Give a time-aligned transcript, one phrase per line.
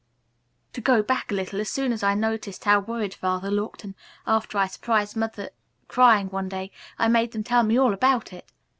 [0.73, 3.93] "To go back a little, as soon as I noticed how worried Father looked, and
[4.25, 5.51] after I surprised Mother
[5.87, 8.51] crying one day, I made them tell me all about it.